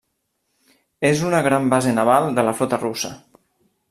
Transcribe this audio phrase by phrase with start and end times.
[1.09, 3.13] És una gran base naval de la flota russa.